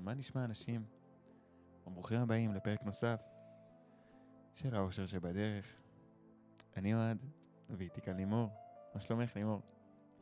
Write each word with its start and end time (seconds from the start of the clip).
מה 0.00 0.14
נשמע 0.14 0.44
אנשים? 0.44 0.84
ברוכים 1.86 2.20
הבאים 2.20 2.54
לפרק 2.54 2.82
נוסף 2.82 3.20
של 4.54 4.74
האושר 4.74 5.06
שבדרך. 5.06 5.66
אני 6.76 6.94
אוהד, 6.94 7.18
ואיתי 7.70 8.00
כאן 8.00 8.16
לימור. 8.16 8.48
מה 8.94 9.00
שלומך 9.00 9.36
לימור? 9.36 9.60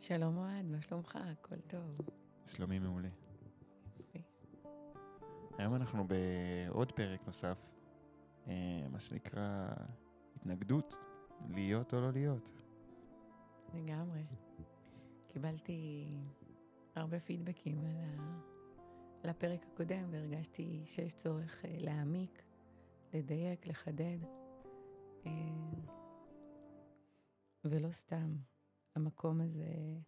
שלום 0.01 0.37
אוהד, 0.37 0.65
מה 0.65 0.81
שלומך? 0.81 1.19
הכל 1.23 1.61
טוב. 1.61 1.99
שלומי 2.47 2.79
מעולה. 2.79 3.09
יופי. 3.99 4.23
היום 5.59 5.75
אנחנו 5.75 6.05
בעוד 6.09 6.93
פרק 6.93 7.27
נוסף, 7.27 7.59
אה, 8.49 8.87
מה 8.91 9.01
שנקרא 9.01 9.69
התנגדות, 10.37 10.97
להיות 11.49 11.95
או 11.95 12.01
לא 12.01 12.13
להיות. 12.13 12.51
לגמרי. 13.75 14.25
קיבלתי 15.29 16.07
הרבה 16.95 17.21
פידבקים 17.21 17.79
על, 17.79 17.97
ה... 17.97 18.56
על 19.23 19.31
הפרק 19.31 19.67
הקודם, 19.73 20.09
והרגשתי 20.11 20.83
שיש 20.87 21.15
צורך 21.15 21.65
אה, 21.65 21.77
להעמיק, 21.79 22.43
לדייק, 23.15 23.67
לחדד. 23.67 24.19
אה, 25.27 25.33
ולא 27.65 27.91
סתם, 27.91 28.37
המקום 28.95 29.41
הזה 29.41 29.99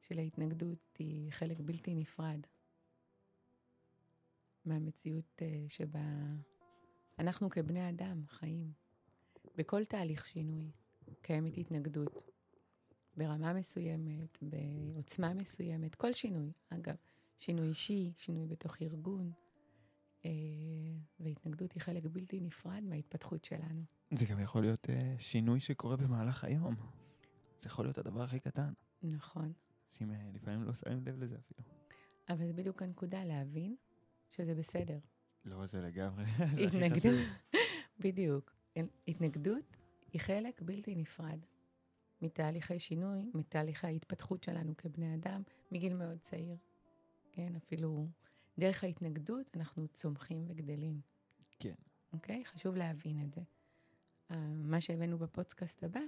של 0.00 0.18
ההתנגדות 0.18 0.96
היא 0.98 1.32
חלק 1.32 1.60
בלתי 1.60 1.94
נפרד 1.94 2.40
מהמציאות 4.64 5.42
אה, 5.42 5.64
שבה 5.68 6.08
אנחנו 7.18 7.50
כבני 7.50 7.88
אדם 7.88 8.26
חיים. 8.28 8.72
בכל 9.56 9.84
תהליך 9.84 10.26
שינוי 10.26 10.70
קיימת 11.22 11.58
התנגדות. 11.58 12.30
ברמה 13.16 13.52
מסוימת, 13.52 14.38
בעוצמה 14.42 15.34
מסוימת, 15.34 15.94
כל 15.94 16.12
שינוי, 16.12 16.52
אגב, 16.68 16.94
שינוי 17.38 17.68
אישי, 17.68 18.12
שינוי 18.16 18.46
בתוך 18.46 18.82
ארגון, 18.82 19.32
אה, 20.24 20.30
והתנגדות 21.20 21.72
היא 21.72 21.82
חלק 21.82 22.02
בלתי 22.06 22.40
נפרד 22.40 22.82
מההתפתחות 22.82 23.44
שלנו. 23.44 23.82
זה 24.14 24.26
גם 24.26 24.40
יכול 24.40 24.62
להיות 24.62 24.90
אה, 24.90 25.14
שינוי 25.18 25.60
שקורה 25.60 25.96
במהלך 25.96 26.44
היום. 26.44 26.74
זה 27.62 27.68
יכול 27.68 27.84
להיות 27.84 27.98
הדבר 27.98 28.22
הכי 28.22 28.40
קטן. 28.40 28.72
נכון. 29.02 29.52
אנשים 29.88 30.10
אה, 30.10 30.30
לפעמים 30.34 30.62
לא 30.62 30.74
שמים 30.74 31.04
לב 31.06 31.22
לזה 31.22 31.36
אפילו. 31.38 31.68
אבל 32.28 32.46
זה 32.46 32.52
בדיוק 32.52 32.82
הנקודה, 32.82 33.24
להבין 33.24 33.76
שזה 34.30 34.54
בסדר. 34.54 34.98
לא, 35.44 35.66
זה 35.66 35.80
לגמרי. 35.80 36.24
התנגדות, 36.66 37.28
בדיוק. 38.04 38.54
התנגדות 39.08 39.76
היא 40.12 40.20
חלק 40.20 40.62
בלתי 40.62 40.94
נפרד 40.94 41.38
מתהליכי 42.22 42.78
שינוי, 42.78 43.30
מתהליכי 43.34 43.86
ההתפתחות 43.86 44.42
שלנו 44.42 44.76
כבני 44.76 45.14
אדם, 45.14 45.42
מגיל 45.72 45.94
מאוד 45.94 46.18
צעיר. 46.18 46.56
כן, 47.36 47.56
אפילו 47.56 48.08
דרך 48.58 48.84
ההתנגדות 48.84 49.56
אנחנו 49.56 49.88
צומחים 49.88 50.44
וגדלים, 50.48 51.00
כן. 51.58 51.74
אוקיי? 52.12 52.44
חשוב 52.44 52.76
להבין 52.76 53.24
את 53.24 53.34
זה. 53.34 53.40
אה, 54.30 54.36
מה 54.54 54.80
שהבאנו 54.80 55.18
בפודקאסט 55.18 55.84
הבא, 55.84 56.00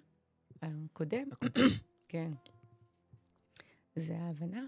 הקודם, 0.62 1.28
כן, 2.08 2.32
זה 3.97 4.19
ההבנה 4.19 4.66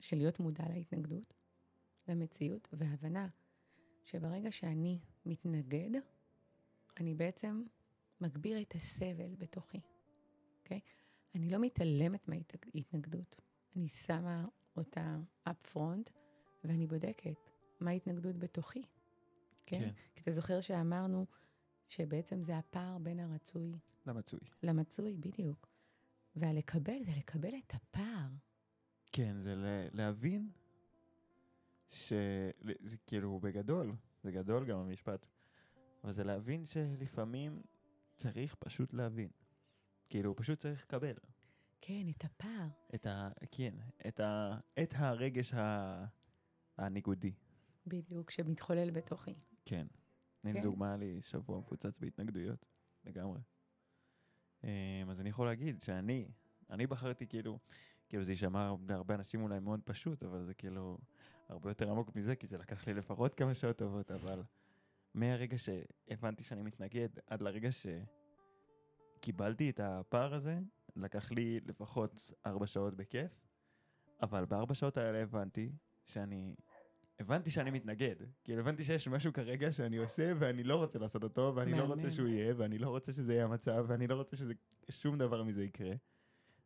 של 0.00 0.16
להיות 0.16 0.40
מודע 0.40 0.64
להתנגדות, 0.68 1.34
למציאות, 2.08 2.68
והבנה 2.72 3.28
שברגע 4.04 4.52
שאני 4.52 4.98
מתנגד, 5.26 6.00
אני 7.00 7.14
בעצם 7.14 7.64
מגביר 8.20 8.60
את 8.60 8.74
הסבל 8.74 9.34
בתוכי, 9.38 9.80
אוקיי? 10.58 10.80
אני 11.34 11.48
לא 11.48 11.58
מתעלמת 11.58 12.28
מההתנגדות, 12.28 13.36
אני 13.76 13.88
שמה 13.88 14.46
אותה 14.76 15.16
up 15.48 15.74
front 15.74 16.10
ואני 16.64 16.86
בודקת 16.86 17.50
מה 17.80 17.90
ההתנגדות 17.90 18.38
בתוכי, 18.38 18.82
כן? 19.66 19.78
כן. 19.78 19.90
כי 20.14 20.20
אתה 20.22 20.32
זוכר 20.32 20.60
שאמרנו 20.60 21.26
שבעצם 21.88 22.42
זה 22.42 22.58
הפער 22.58 22.98
בין 22.98 23.20
הרצוי 23.20 23.72
למצוי. 24.06 24.40
למצוי, 24.62 25.16
בדיוק. 25.16 25.68
והלקבל 26.36 27.04
זה 27.04 27.12
לקבל 27.18 27.54
את 27.66 27.74
הפער. 27.74 28.28
כן, 29.12 29.36
זה 29.42 29.54
להבין 29.92 30.50
שזה 31.90 32.96
כאילו 33.06 33.40
בגדול, 33.40 33.92
זה 34.22 34.30
גדול 34.32 34.64
גם 34.64 34.78
המשפט, 34.78 35.26
אבל 36.04 36.12
זה 36.12 36.24
להבין 36.24 36.66
שלפעמים 36.66 37.62
צריך 38.16 38.54
פשוט 38.54 38.94
להבין. 38.94 39.28
כאילו, 40.08 40.36
פשוט 40.36 40.58
צריך 40.58 40.84
לקבל. 40.84 41.14
כן, 41.86 42.08
את 42.08 42.24
הפער. 42.24 42.68
את 42.94 43.06
ה... 43.06 43.28
כן, 43.50 43.74
את, 44.08 44.20
ה, 44.20 44.58
את 44.82 44.94
הרגש 44.96 45.54
ה, 45.54 46.04
הניגודי. 46.78 47.32
בדיוק, 47.86 48.30
שמתחולל 48.30 48.90
בתוכי. 48.90 49.34
כן. 49.64 49.86
הנה 50.44 50.54
כן. 50.54 50.62
דוגמה, 50.62 50.96
לי 50.96 51.22
שבוע 51.22 51.58
מפוצץ 51.58 51.98
בהתנגדויות, 51.98 52.66
לגמרי. 53.04 53.40
אמ, 54.64 54.68
אז 55.10 55.20
אני 55.20 55.28
יכול 55.28 55.46
להגיד 55.46 55.80
שאני, 55.80 56.28
אני 56.70 56.86
בחרתי 56.86 57.26
כאילו, 57.26 57.58
כאילו 58.08 58.24
זה 58.24 58.32
יישמע 58.32 58.74
להרבה 58.88 59.14
אנשים 59.14 59.42
אולי 59.42 59.60
מאוד 59.60 59.80
פשוט, 59.84 60.22
אבל 60.22 60.44
זה 60.44 60.54
כאילו 60.54 60.98
הרבה 61.48 61.70
יותר 61.70 61.90
עמוק 61.90 62.16
מזה, 62.16 62.36
כי 62.36 62.46
זה 62.46 62.58
לקח 62.58 62.86
לי 62.86 62.94
לפחות 62.94 63.34
כמה 63.34 63.54
שעות 63.54 63.76
טובות, 63.76 64.10
אבל 64.10 64.42
מהרגע 65.14 65.56
שהבנתי 65.58 66.42
שאני 66.42 66.62
מתנגד 66.62 67.08
עד 67.26 67.42
לרגע 67.42 67.68
שקיבלתי 69.20 69.70
את 69.70 69.80
הפער 69.80 70.34
הזה, 70.34 70.58
לקח 70.96 71.32
לי 71.32 71.60
לפחות 71.66 72.32
ארבע 72.46 72.66
שעות 72.66 72.94
בכיף, 72.94 73.30
אבל 74.22 74.44
בארבע 74.44 74.74
שעות 74.74 74.96
האלה 74.96 75.22
הבנתי 75.22 75.72
שאני 76.04 76.54
הבנתי 77.20 77.50
שאני 77.50 77.70
מתנגד. 77.70 78.16
כאילו, 78.44 78.60
הבנתי 78.60 78.84
שיש 78.84 79.08
משהו 79.08 79.32
כרגע 79.32 79.72
שאני 79.72 79.96
עושה 79.96 80.32
ואני 80.38 80.64
לא 80.64 80.76
רוצה 80.76 80.98
לעשות 80.98 81.22
אותו, 81.22 81.52
ואני 81.56 81.70
לא 81.70 81.78
מהמם. 81.78 81.92
רוצה 81.92 82.10
שהוא 82.10 82.28
יהיה, 82.28 82.54
ואני 82.56 82.78
לא 82.78 82.88
רוצה 82.88 83.12
שזה 83.12 83.32
יהיה 83.32 83.44
המצב, 83.44 83.84
ואני 83.88 84.06
לא 84.06 84.14
רוצה 84.14 84.36
ששום 84.90 85.18
דבר 85.18 85.42
מזה 85.42 85.64
יקרה. 85.64 85.92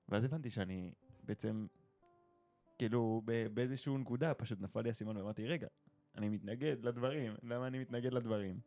ואז 0.09 0.25
הבנתי 0.25 0.50
שאני 0.50 0.93
בעצם, 1.22 1.67
כאילו, 2.78 3.22
באיזשהו 3.55 3.99
נקודה 3.99 4.34
פשוט 4.34 4.61
נפל 4.61 4.81
לי 4.81 4.88
האסימון 4.88 5.17
ואמרתי, 5.17 5.47
רגע, 5.47 5.69
אני 6.17 6.28
מתנגד 6.28 6.84
לדברים, 6.84 7.34
למה 7.43 7.67
אני 7.67 7.78
מתנגד 7.78 8.12
לדברים? 8.12 8.61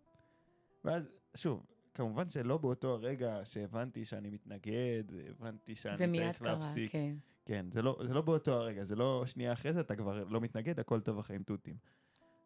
ואז, 0.86 1.12
שוב, 1.36 1.66
כמובן 1.94 2.30
שלא 2.30 2.58
באותו 2.58 2.94
הרגע 2.94 3.40
שהבנתי 3.44 4.06
שאני 4.06 4.30
מתנגד, 4.30 5.04
הבנתי 5.30 5.76
שאני 5.76 5.98
זה 5.98 6.08
מיד 6.08 6.24
צריך 6.24 6.38
קרה, 6.38 6.54
להפסיק. 6.54 6.92
כן. 6.92 7.16
כן, 7.46 7.66
זה 7.72 7.82
לא, 7.82 8.02
זה 8.08 8.14
לא 8.14 8.22
באותו 8.22 8.54
הרגע, 8.54 8.84
זה 8.84 8.96
לא 8.96 9.24
שנייה 9.26 9.54
אחרי 9.54 9.74
זה 9.74 9.80
אתה 9.80 9.96
כבר 9.96 10.24
לא 10.24 10.42
מתנגד, 10.42 10.80
הכל 10.80 11.02
טוב 11.02 11.20
החיים 11.20 11.44
תותים. 11.44 11.78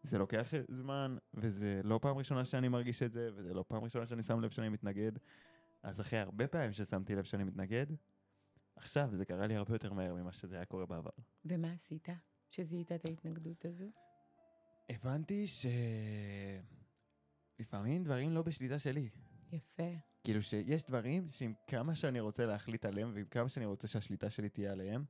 זה 0.04 0.18
לוקח 0.18 0.54
זמן, 0.70 1.18
וזה 1.34 1.82
לא 1.84 2.00
פעם 2.02 2.18
ראשונה 2.18 2.46
שאני 2.46 2.68
מרגיש 2.68 3.04
את 3.04 3.12
זה, 3.12 3.30
וזה 3.36 3.54
לא 3.54 3.66
פעם 3.68 3.84
ראשונה 3.84 4.06
שאני 4.06 4.24
שם 4.24 4.42
לב 4.42 4.50
שאני 4.50 4.70
מתנגד. 4.70 5.12
אז 5.84 6.02
אחרי 6.02 6.20
הרבה 6.20 6.48
פעמים 6.48 6.74
ששמתי 6.74 7.16
לב 7.16 7.24
שאני 7.24 7.44
מתנגד, 7.44 7.86
עכשיו 8.76 9.10
זה 9.14 9.26
קרה 9.26 9.48
לי 9.48 9.56
הרבה 9.56 9.76
יותר 9.76 9.94
מהר 9.94 10.14
ממה 10.14 10.32
שזה 10.32 10.56
היה 10.56 10.66
קורה 10.66 10.86
בעבר. 10.86 11.12
ומה 11.46 11.72
עשית 11.72 12.08
שזיהית 12.50 12.92
את 12.92 13.06
ההתנגדות 13.06 13.66
הזו? 13.66 13.86
הבנתי 14.90 15.46
שלפעמים 17.58 18.04
דברים 18.04 18.32
לא 18.32 18.42
בשליטה 18.42 18.80
שלי. 18.80 19.10
יפה. 19.52 19.84
כאילו 20.24 20.42
שיש 20.42 20.84
דברים 20.84 21.30
שעם 21.30 21.54
כמה 21.68 21.96
שאני 21.96 22.20
רוצה 22.20 22.46
להחליט 22.46 22.86
עליהם, 22.86 23.12
ועם 23.14 23.26
כמה 23.26 23.50
שאני 23.50 23.66
רוצה 23.66 23.88
שהשליטה 23.88 24.30
שלי 24.30 24.50
תהיה 24.50 24.72
עליהם, 24.72 25.06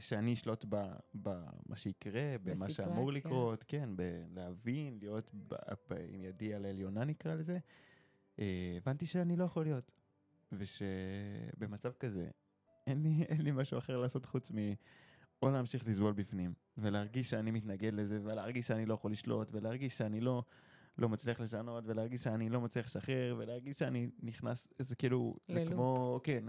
שאני 0.00 0.34
אשלוט 0.34 0.64
במה 1.14 1.76
שיקרה, 1.76 2.36
במה 2.42 2.70
שאמור. 2.70 3.12
לקרות, 3.12 3.64
כן, 3.68 3.88
בלהבין, 3.96 4.98
להיות 5.00 5.30
ב- 5.34 5.54
ב- 5.90 6.06
עם 6.08 6.24
ידי 6.24 6.54
על 6.54 6.64
העליונה 6.64 7.04
נקרא 7.04 7.34
לזה, 7.34 7.58
אה, 8.38 8.74
הבנתי 8.76 9.06
שאני 9.06 9.36
לא 9.36 9.44
יכול 9.44 9.64
להיות. 9.64 9.90
ושבמצב 10.52 11.92
כזה, 11.92 12.28
אין 12.86 13.02
לי, 13.02 13.22
אין 13.28 13.40
לי 13.40 13.50
משהו 13.50 13.78
אחר 13.78 13.96
לעשות 13.96 14.26
חוץ 14.26 14.50
מ... 14.50 14.56
או 15.42 15.50
להמשיך 15.50 15.88
לסבול 15.88 16.12
בפנים, 16.12 16.54
ולהרגיש 16.78 17.30
שאני 17.30 17.50
מתנגד 17.50 17.94
לזה, 17.94 18.20
ולהרגיש 18.22 18.66
שאני 18.66 18.86
לא 18.86 18.94
יכול 18.94 19.12
לשלוט, 19.12 19.48
ולהרגיש 19.52 19.98
שאני 19.98 20.20
לא, 20.20 20.42
לא 20.98 21.08
מצליח 21.08 21.40
לשנות, 21.40 21.84
ולהרגיש 21.86 22.22
שאני 22.22 22.48
לא 22.48 22.60
מצליח 22.60 22.86
לשחרר, 22.86 23.34
ולהרגיש 23.38 23.78
שאני 23.78 24.08
נכנס, 24.22 24.68
זה 24.78 24.96
כאילו, 24.96 25.36
זה 25.48 25.54
ללופ. 25.54 25.72
כמו, 25.72 26.20
כן, 26.24 26.44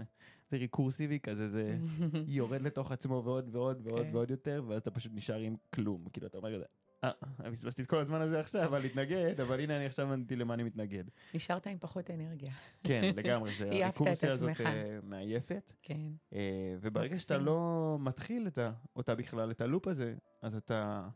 זה 0.50 0.56
ריקורסיבי 0.56 1.20
כזה, 1.20 1.48
זה 1.48 1.76
יורד 2.26 2.62
לתוך 2.62 2.92
עצמו 2.92 3.22
ועוד 3.24 3.48
ועוד 3.52 3.86
ועוד 3.86 4.06
כן. 4.06 4.16
ועוד 4.16 4.30
יותר, 4.30 4.62
ואז 4.68 4.80
אתה 4.80 4.90
פשוט 4.90 5.12
נשאר 5.14 5.38
עם 5.38 5.56
כלום, 5.74 6.04
כאילו, 6.12 6.26
אתה 6.26 6.38
אומר 6.38 6.54
כזה, 6.54 6.64
אה, 7.04 7.52
פספסתי 7.52 7.82
את 7.82 7.86
כל 7.86 7.98
הזמן 7.98 8.20
הזה 8.20 8.40
עכשיו 8.40 8.74
על 8.74 8.82
להתנגד, 8.82 9.40
אבל 9.40 9.60
הנה 9.60 9.76
אני 9.76 9.86
עכשיו 9.86 10.06
הבנתי 10.06 10.36
למה 10.36 10.54
אני 10.54 10.62
מתנגד. 10.62 11.04
נשארת 11.34 11.66
עם 11.66 11.78
פחות 11.80 12.10
אנרגיה. 12.10 12.52
כן, 12.84 13.12
לגמרי, 13.16 13.52
זה 13.52 13.70
הריקורסיה 13.84 14.32
הזאת. 14.32 14.60
אה, 14.60 14.98
מעייפת. 15.02 15.72
כן. 15.82 16.10
אה, 16.32 16.76
וברגע 16.80 17.18
שאתה. 17.18 17.38
לא 17.38 17.96
מתחיל 18.00 18.48
אותה 18.96 19.14
בכלל, 19.14 19.50
את 19.50 19.60
הלופ 19.60 19.88
הזה, 19.88 20.14
אז 20.42 20.56
אתה... 20.56 21.08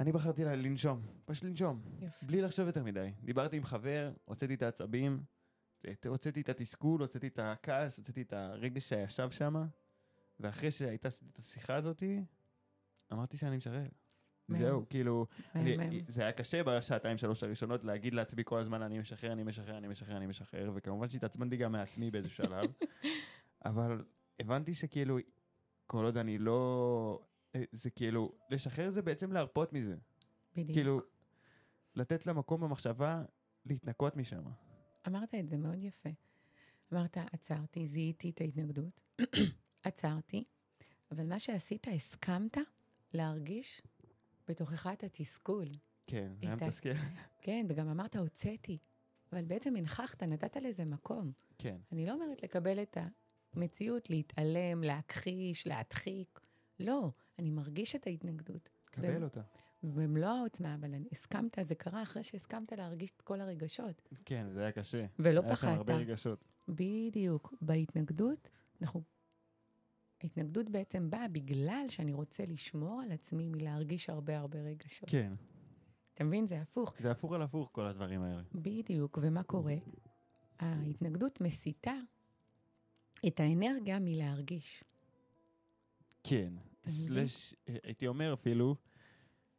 אני 0.00 0.12
בחרתי 0.12 0.44
לה- 0.44 0.56
לנשום, 0.56 1.00
פשוט 1.24 1.44
לנשום, 1.44 1.80
יופי. 2.00 2.26
בלי 2.26 2.42
לחשוב 2.42 2.66
יותר 2.66 2.82
מדי. 2.82 3.12
דיברתי 3.24 3.56
עם 3.56 3.64
חבר, 3.64 4.12
הוצאתי 4.24 4.54
את 4.54 4.62
העצבים, 4.62 5.22
את- 5.90 6.06
הוצאתי 6.06 6.40
את 6.40 6.48
התסכול, 6.48 7.00
הוצאתי 7.00 7.26
את 7.26 7.38
הכעס, 7.42 7.98
הוצאתי 7.98 8.22
את 8.22 8.32
הרגש 8.32 8.88
שישב 8.88 9.30
שם, 9.30 9.54
ואחרי 10.40 10.70
שהייתה 10.70 11.08
את 11.32 11.38
השיחה 11.38 11.74
הזאת, 11.74 12.02
אמרתי 13.12 13.36
שאני 13.36 13.56
משחרר. 13.56 13.86
זהו, 14.58 14.86
כאילו, 14.90 15.26
אני-. 15.54 16.04
זה 16.08 16.22
היה 16.22 16.32
קשה 16.32 16.62
בשעתיים 16.64 17.18
שלוש 17.18 17.42
הראשונות 17.42 17.84
להגיד 17.84 18.14
לעצמי 18.14 18.42
כל 18.44 18.58
הזמן 18.60 18.82
אני 18.82 18.98
משחרר, 18.98 19.32
אני 19.32 19.44
משחרר, 19.44 19.78
אני 19.78 19.88
משחרר, 19.88 20.16
אני 20.16 20.26
משחרר, 20.26 20.70
וכמובן 20.74 21.08
שהתעצבנתי 21.08 21.56
גם 21.56 21.72
מעצמי 21.72 22.10
באיזשהו 22.10 22.44
שלב, 22.44 22.64
אבל 23.64 24.04
הבנתי 24.40 24.74
שכאילו, 24.74 25.18
כל 25.86 26.04
עוד 26.04 26.16
אני 26.16 26.38
לא... 26.38 27.22
אה, 27.54 27.62
זה 27.72 27.90
כאילו, 27.90 28.32
לשחרר 28.50 28.90
זה 28.90 29.02
בעצם 29.02 29.32
להרפות 29.32 29.72
מזה. 29.72 29.96
בדיוק. 30.56 30.70
כאילו, 30.72 31.00
לתת 31.94 32.26
למקום 32.26 32.60
במחשבה 32.60 33.22
להתנקות 33.66 34.16
משם. 34.16 34.42
אמרת 35.06 35.34
את 35.34 35.48
זה 35.48 35.56
מאוד 35.56 35.82
יפה. 35.82 36.10
אמרת, 36.92 37.16
עצרתי, 37.32 37.86
זיהיתי 37.86 38.30
את 38.30 38.40
ההתנגדות, 38.40 39.00
עצרתי, 39.82 40.44
אבל 41.10 41.26
מה 41.26 41.38
שעשית, 41.38 41.86
הסכמת 41.88 42.56
להרגיש 43.12 43.82
בתוכך 44.48 44.86
את 44.92 45.04
התסכול. 45.04 45.66
כן, 46.06 46.32
היה 46.40 46.56
מתסכל. 46.56 46.94
כן, 47.44 47.66
וגם 47.68 47.88
אמרת, 47.88 48.16
הוצאתי. 48.16 48.78
אבל 49.32 49.44
בעצם 49.44 49.76
הנכחת, 49.76 50.22
נתת 50.22 50.56
לזה 50.56 50.84
מקום. 50.84 51.32
כן, 51.58 51.76
אני 51.92 52.06
לא 52.06 52.12
אומרת 52.12 52.42
לקבל 52.42 52.82
את 52.82 52.98
המציאות, 53.52 54.10
להתעלם, 54.10 54.82
להכחיש, 54.82 55.66
להדחיק. 55.66 56.40
לא, 56.80 57.10
אני 57.38 57.50
מרגיש 57.50 57.96
את 57.96 58.06
ההתנגדות. 58.06 58.68
קבל 58.84 59.24
אותה. 59.24 59.40
במלוא 59.82 60.28
העוצמה, 60.28 60.74
אבל 60.74 60.94
אני, 60.94 61.08
הסכמת, 61.12 61.58
זה 61.62 61.74
קרה 61.74 62.02
אחרי 62.02 62.22
שהסכמת 62.22 62.72
להרגיש 62.72 63.10
את 63.16 63.22
כל 63.22 63.40
הרגשות. 63.40 64.08
כן, 64.24 64.46
זה 64.50 64.60
היה 64.60 64.72
קשה. 64.72 65.06
ולא 65.18 65.40
היה 65.44 65.56
שם 65.56 65.68
הרבה 65.68 65.92
פחדת. 65.92 66.08
רגשות. 66.08 66.44
בדיוק. 66.68 67.54
בהתנגדות, 67.60 68.48
אנחנו... 68.82 69.02
ההתנגדות 70.22 70.70
בעצם 70.70 71.10
באה 71.10 71.28
בגלל 71.28 71.84
שאני 71.88 72.12
רוצה 72.12 72.44
לשמור 72.46 73.00
על 73.02 73.12
עצמי 73.12 73.48
מלהרגיש 73.48 74.10
הרבה 74.10 74.38
הרבה 74.38 74.58
רגשות. 74.58 75.08
כן, 75.10 75.32
אתה 76.14 76.24
מבין? 76.24 76.46
זה 76.46 76.60
הפוך. 76.60 76.94
זה 77.00 77.10
הפוך 77.10 77.32
על 77.32 77.42
הפוך 77.42 77.68
כל 77.72 77.86
הדברים 77.86 78.22
האלה. 78.22 78.42
בדיוק. 78.54 79.18
ומה 79.22 79.42
קורה? 79.42 79.74
ההתנגדות 80.58 81.40
מסיטה 81.40 81.94
את 83.26 83.40
האנרגיה 83.40 83.98
מלהרגיש. 83.98 84.84
כן. 86.24 86.52
סלש, 86.88 87.54
אה, 87.68 87.76
הייתי 87.82 88.06
אומר 88.06 88.34
אפילו, 88.34 88.76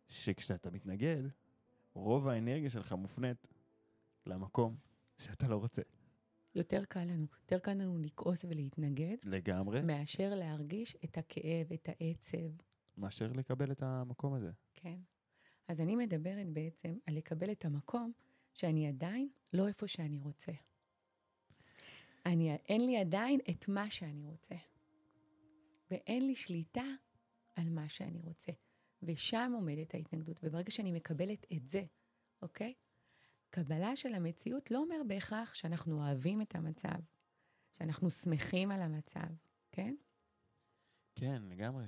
שכשאתה 0.08 0.72
מתנגד, 0.72 1.24
רוב 1.94 2.28
האנרגיה 2.28 2.70
שלך 2.70 2.94
מופנית 2.94 3.48
למקום 4.26 4.76
שאתה 5.18 5.48
לא 5.48 5.56
רוצה. 5.56 5.82
יותר 6.56 6.86
קל 6.86 7.04
לנו, 7.04 7.28
יותר 7.42 7.60
קל 7.60 7.74
לנו 7.74 7.98
לכעוס 7.98 8.46
ולהתנגד, 8.46 9.16
לגמרי, 9.24 9.82
מאשר 9.82 10.36
להרגיש 10.36 10.98
את 11.06 11.18
הכאב, 11.18 11.74
את 11.74 11.90
העצב, 11.90 12.52
מאשר 12.98 13.32
לקבל 13.32 13.72
את 13.72 13.84
המקום 13.84 14.34
הזה. 14.34 14.52
כן? 14.76 15.00
אז 15.68 15.82
אני 15.82 15.96
מדברת 15.96 16.48
בעצם 16.48 16.98
על 17.06 17.16
לקבל 17.16 17.52
את 17.52 17.66
המקום 17.66 18.12
שאני 18.54 18.88
עדיין 18.88 19.30
לא 19.54 19.68
איפה 19.68 19.88
שאני 19.88 20.20
רוצה. 20.20 20.52
אני, 22.26 22.56
אין 22.56 22.86
לי 22.86 22.98
עדיין 22.98 23.40
את 23.50 23.68
מה 23.68 23.90
שאני 23.90 24.26
רוצה. 24.26 24.56
ואין 25.92 26.28
לי 26.28 26.36
שליטה 26.36 26.84
על 27.60 27.70
מה 27.70 27.90
שאני 27.90 28.22
רוצה. 28.22 28.52
ושם 29.04 29.52
עומדת 29.56 29.94
ההתנגדות. 29.94 30.40
וברגע 30.44 30.72
שאני 30.72 30.92
מקבלת 30.92 31.48
את 31.54 31.70
זה, 31.70 31.84
אוקיי? 32.42 32.74
קבלה 33.50 33.96
של 33.96 34.14
המציאות 34.14 34.72
לא 34.72 34.80
אומר 34.80 34.96
בהכרח 35.08 35.54
שאנחנו 35.54 36.02
אוהבים 36.02 36.42
את 36.42 36.56
המצב, 36.56 37.00
שאנחנו 37.78 38.10
שמחים 38.10 38.72
על 38.72 38.82
המצב, 38.82 39.28
כן? 39.72 39.96
כן, 41.16 41.42
לגמרי. 41.50 41.86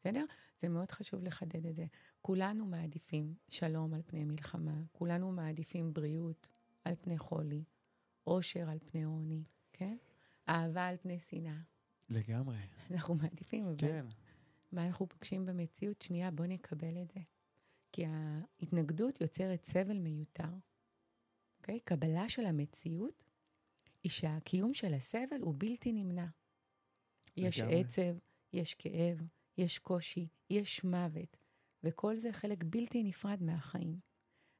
בסדר? 0.00 0.24
זה 0.60 0.68
מאוד 0.68 0.90
חשוב 0.90 1.24
לחדד 1.24 1.66
את 1.66 1.76
זה. 1.76 1.86
כולנו 2.20 2.66
מעדיפים 2.66 3.34
שלום 3.48 3.94
על 3.94 4.02
פני 4.02 4.24
מלחמה, 4.24 4.82
כולנו 4.92 5.32
מעדיפים 5.32 5.92
בריאות 5.92 6.46
על 6.84 6.94
פני 7.00 7.18
חולי, 7.18 7.64
עושר 8.24 8.70
על 8.70 8.78
פני 8.78 9.04
עוני, 9.04 9.44
כן? 9.72 9.96
אהבה 10.48 10.86
על 10.86 10.96
פני 10.96 11.18
שנאה. 11.18 11.60
לגמרי. 12.08 12.58
אנחנו 12.90 13.14
מעדיפים, 13.14 13.66
אבל 13.66 13.76
כן. 13.78 14.06
מה 14.74 14.86
אנחנו 14.86 15.08
פוגשים 15.08 15.46
במציאות? 15.46 16.02
שנייה, 16.02 16.30
בוא 16.30 16.46
נקבל 16.46 17.02
את 17.02 17.10
זה. 17.10 17.20
כי 17.92 18.04
ההתנגדות 18.06 19.20
יוצרת 19.20 19.64
סבל 19.64 19.98
מיותר. 19.98 20.50
אוקיי? 21.58 21.80
קבלה 21.80 22.28
של 22.28 22.46
המציאות 22.46 23.24
היא 24.02 24.12
שהקיום 24.12 24.74
של 24.74 24.94
הסבל 24.94 25.40
הוא 25.40 25.54
בלתי 25.58 25.92
נמנע. 25.92 26.26
יש 27.36 27.58
לגמרי. 27.58 27.80
עצב, 27.80 28.16
יש 28.52 28.74
כאב, 28.74 29.18
יש 29.58 29.78
קושי, 29.78 30.28
יש 30.50 30.84
מוות, 30.84 31.36
וכל 31.82 32.16
זה 32.16 32.32
חלק 32.32 32.64
בלתי 32.64 33.02
נפרד 33.02 33.42
מהחיים. 33.42 33.98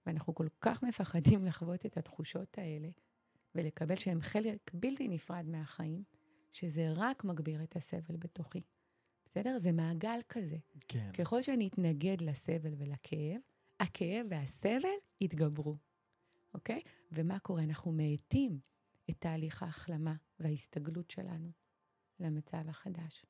ואנחנו 0.06 0.34
כל 0.34 0.48
כך 0.60 0.82
מפחדים 0.82 1.44
לחוות 1.46 1.86
את 1.86 1.96
התחושות 1.96 2.58
האלה, 2.58 2.88
ולקבל 3.54 3.96
שהם 3.96 4.20
חלק 4.20 4.70
בלתי 4.74 5.08
נפרד 5.08 5.44
מהחיים, 5.46 6.04
שזה 6.52 6.92
רק 6.96 7.24
מגביר 7.24 7.62
את 7.62 7.76
הסבל 7.76 8.16
בתוכי. 8.16 8.62
בסדר? 9.34 9.58
זה 9.58 9.72
מעגל 9.72 10.20
כזה. 10.28 10.56
כן. 10.88 11.12
ככל 11.12 11.42
שאני 11.42 11.68
אתנגד 11.68 12.20
לסבל 12.20 12.74
ולכאב, 12.78 13.40
הכאב 13.80 14.26
והסבל 14.30 14.80
יתגברו, 15.20 15.76
אוקיי? 16.54 16.80
ומה 17.12 17.38
קורה? 17.38 17.62
אנחנו 17.62 17.92
מאטים 17.92 18.60
את 19.10 19.16
תהליך 19.18 19.62
ההחלמה 19.62 20.14
וההסתגלות 20.40 21.10
שלנו 21.10 21.50
למצב 22.20 22.68
החדש. 22.68 23.24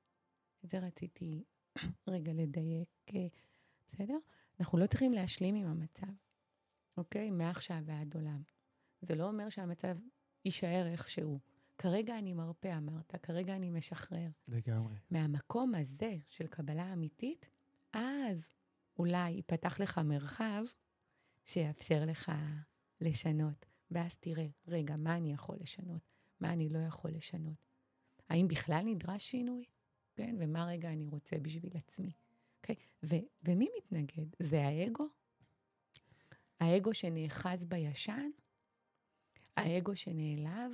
את 0.65 0.71
זה 0.71 0.79
רציתי 0.79 1.45
רגע 2.09 2.33
לדייק, 2.33 2.89
אה, 3.15 3.27
בסדר? 3.93 4.19
אנחנו 4.61 4.79
לא 4.79 4.87
צריכים 4.87 5.12
להשלים 5.12 5.55
עם 5.55 5.67
המצב, 5.67 6.12
אוקיי? 6.97 7.31
מעכשיו 7.31 7.83
ועד 7.85 8.15
עולם. 8.15 8.43
זה 9.03 9.15
לא 9.15 9.29
אומר 9.29 9.49
שהמצב 9.49 9.97
יישאר 10.45 10.87
איכשהו. 10.87 11.39
כרגע 11.85 12.19
אני 12.19 12.33
מרפא, 12.33 12.77
אמרת, 12.79 13.15
כרגע 13.23 13.57
אני 13.57 13.71
משחרר. 13.71 14.29
לגמרי. 14.49 14.97
מהמקום 15.11 15.75
הזה 15.75 16.17
של 16.29 16.47
קבלה 16.47 16.93
אמיתית, 16.93 17.47
אז 17.93 18.49
אולי 18.99 19.31
ייפתח 19.31 19.81
לך 19.81 19.99
מרחב 19.99 20.65
שיאפשר 21.45 22.05
לך 22.05 22.33
לשנות. 23.01 23.67
ואז 23.91 24.17
תראה, 24.17 24.47
רגע, 24.69 24.97
מה 24.97 25.17
אני 25.17 25.33
יכול 25.33 25.57
לשנות? 25.61 26.03
מה 26.41 26.53
אני 26.53 26.69
לא 26.69 26.79
יכול 26.79 27.11
לשנות? 27.11 27.67
האם 28.29 28.49
בכלל 28.49 28.83
נדרש 28.85 29.31
שינוי? 29.31 29.65
כן, 30.17 30.37
ומה 30.38 30.67
רגע 30.67 30.93
אני 30.93 31.07
רוצה 31.09 31.38
בשביל 31.38 31.73
עצמי? 31.75 32.12
אוקיי? 32.57 32.76
ו- 33.03 33.26
ומי 33.43 33.69
מתנגד? 33.76 34.26
זה 34.43 34.64
האגו? 34.64 35.09
האגו 36.61 36.95
שנאחז 36.95 37.64
בישן? 37.64 38.31
האגו 39.57 39.97
שנעלב? 39.97 40.73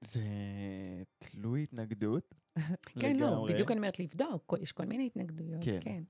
זה 0.00 0.22
תלוי 1.18 1.62
התנגדות. 1.62 2.34
כן, 3.00 3.16
לא. 3.16 3.46
בדיוק 3.48 3.70
אני 3.70 3.78
אומרת 3.78 3.98
לבדוק, 3.98 4.54
יש 4.60 4.72
כל 4.72 4.84
מיני 4.84 5.06
התנגדויות, 5.06 5.64
כן. 5.64 5.78
כן. 5.80 6.02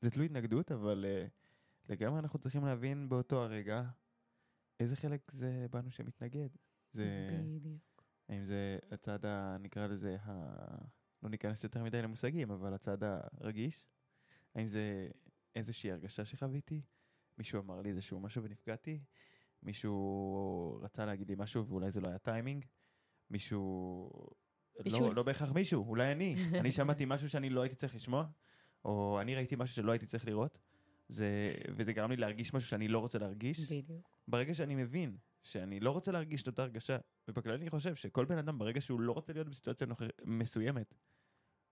זה 0.00 0.10
תלוי 0.10 0.26
התנגדות, 0.26 0.72
אבל 0.72 1.04
uh, 1.04 1.30
לגמרי 1.92 2.18
אנחנו 2.18 2.38
צריכים 2.38 2.64
להבין 2.64 3.08
באותו 3.08 3.42
הרגע 3.42 3.82
איזה 4.80 4.96
חלק 4.96 5.32
זה 5.32 5.66
בנו 5.70 5.90
שמתנגד. 5.90 6.48
זה, 6.92 7.40
בדיוק. 7.56 8.04
האם 8.28 8.44
זה 8.44 8.78
הצד, 8.90 9.26
ה, 9.26 9.56
נקרא 9.60 9.86
לזה, 9.86 10.16
ה, 10.22 10.54
לא 11.22 11.28
ניכנס 11.28 11.64
יותר 11.64 11.84
מדי 11.84 12.02
למושגים, 12.02 12.50
אבל 12.50 12.74
הצד 12.74 12.98
הרגיש? 13.02 13.86
האם 14.54 14.66
זה 14.66 15.08
איזושהי 15.54 15.92
הרגשה 15.92 16.24
שחוויתי? 16.24 16.82
מישהו 17.38 17.60
אמר 17.60 17.80
לי 17.80 17.90
איזשהו 17.90 18.20
משהו 18.20 18.42
ונפגעתי? 18.42 19.00
מישהו 19.62 20.78
רצה 20.82 21.06
להגיד 21.06 21.28
לי 21.28 21.34
משהו 21.38 21.66
ואולי 21.66 21.90
זה 21.90 22.00
לא 22.00 22.08
היה 22.08 22.18
טיימינג? 22.18 22.64
מישהו... 23.32 24.10
מישהו- 24.84 25.06
לא, 25.08 25.14
לא 25.14 25.22
בהכרח 25.22 25.52
מישהו, 25.52 25.88
אולי 25.88 26.12
אני. 26.12 26.34
אני 26.60 26.72
שמעתי 26.72 27.04
משהו 27.06 27.30
שאני 27.30 27.50
לא 27.50 27.62
הייתי 27.62 27.76
צריך 27.76 27.94
לשמוע, 27.94 28.26
או 28.84 29.20
אני 29.20 29.34
ראיתי 29.34 29.56
משהו 29.58 29.74
שלא 29.74 29.92
הייתי 29.92 30.06
צריך 30.06 30.26
לראות, 30.26 30.58
זה, 31.08 31.54
וזה 31.76 31.92
גרם 31.92 32.10
לי 32.10 32.16
להרגיש 32.16 32.54
משהו 32.54 32.68
שאני 32.68 32.88
לא 32.88 32.98
רוצה 32.98 33.18
להרגיש. 33.18 33.72
בדיוק. 33.72 34.08
ברגע 34.28 34.54
שאני 34.54 34.74
מבין 34.74 35.16
שאני 35.42 35.80
לא 35.80 35.90
רוצה 35.90 36.12
להרגיש 36.12 36.42
את 36.42 36.46
אותה 36.46 36.62
הרגשה, 36.62 36.98
ובכלל 37.28 37.54
אני 37.54 37.70
חושב 37.70 37.94
שכל 37.94 38.24
בן 38.24 38.38
אדם 38.38 38.58
ברגע 38.58 38.80
שהוא 38.80 39.00
לא 39.00 39.12
רוצה 39.12 39.32
להיות 39.32 39.48
בסיטואציה 39.48 39.86
נוח... 39.86 40.02
מסוימת, 40.24 40.94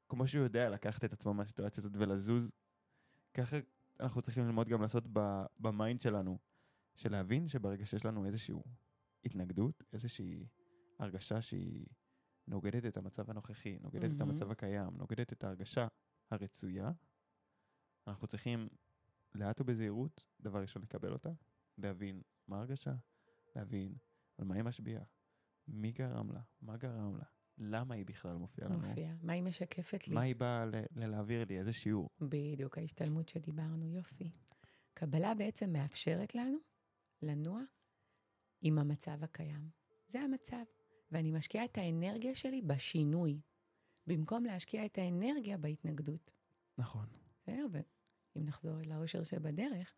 כמו 0.09 0.27
שהוא 0.27 0.43
יודע 0.45 0.71
לקחת 0.71 1.05
את 1.05 1.13
עצמו 1.13 1.35
מהסיטואציה 1.35 1.81
הזאת 1.81 1.93
ולזוז, 1.97 2.51
ככה 3.35 3.57
אנחנו 4.01 4.23
צריכים 4.23 4.45
ללמוד 4.47 4.69
גם 4.69 4.83
לעשות. 4.83 5.05
ב 5.59 5.67
mind 5.67 6.01
שלנו, 6.01 6.39
של 6.95 7.13
להבין 7.13 7.49
שברגע 7.49 7.87
שיש 7.87 8.05
לנו 8.05 8.27
איזושהי 8.27 8.55
התנגדות, 9.25 9.83
איזושהי 9.93 10.47
הרגשה 11.01 11.43
שהיא 11.43 11.87
נוגדת 12.47 12.87
את 12.87 12.97
המצב 12.97 13.31
הנוכחי, 13.31 13.79
נוגדת 13.79 14.05
את 14.05 14.19
מהמם. 14.19 14.31
המצב 14.31 14.51
הקיים, 14.51 14.97
נוגדת 14.97 15.33
את 15.33 15.45
ההרגשה 15.45 15.89
הרצויה, 16.31 16.91
אנחנו 18.07 18.27
צריכים 18.27 18.69
לאט 19.35 19.61
ובזהירות, 19.61 20.27
דבר 20.41 20.61
ראשון 20.61 20.83
לקבל 20.83 21.13
אותה, 21.13 21.31
להבין 21.79 22.23
מה 22.49 22.57
ההרגשה, 22.57 22.95
להבין 23.57 23.95
על 24.39 24.45
מה 24.45 24.55
היא 24.55 24.63
משפיעה, 24.63 25.03
מי 25.69 25.93
גרם 25.93 26.33
לה, 26.33 26.41
מה 26.61 26.77
גרם 26.77 27.17
לה, 27.17 27.25
למה 27.59 27.95
היא 27.95 28.07
בכלל 28.07 28.37
מופיעה 28.37 28.69
לנו, 28.69 28.79
מופיע. 28.79 29.15
מה 29.23 29.33
היא 29.33 29.43
משקפת 29.43 30.09
לי? 30.09 30.15
מה 30.15 30.21
היא 30.21 30.37
באה 30.37 30.65
להעביר 30.97 31.45
לי, 31.49 31.59
איזה 31.59 31.73
שיעור. 31.73 32.09
בדיוק, 32.21 32.79
ההשתלמות 32.79 33.29
שדיברנו, 33.29 33.89
יופי. 33.89 34.31
קבלה 34.95 35.35
בעצם 35.35 35.73
מאפשרת 35.73 36.35
לנו 36.35 36.59
לנוע 37.23 37.63
עם 38.61 38.79
המצב 38.79 39.25
הקיים. 39.25 39.71
זה 40.09 40.21
המצב. 40.21 40.65
ואני 41.13 41.31
משקיעה 41.33 41.65
את 41.65 41.79
האנרגיה 41.79 42.35
שלי 42.35 42.63
בשינוי, 42.63 43.41
במקום 44.07 44.45
להשקיע 44.45 44.85
את 44.87 44.99
האנרגיה 44.99 45.59
בהתנגדות. 45.59 46.33
נכון. 46.79 47.07
בסדר? 47.43 47.67
ואם 47.71 48.45
נחזור 48.45 48.81
אל 48.81 48.93
האושר 48.93 49.25
שבדרך, 49.25 49.95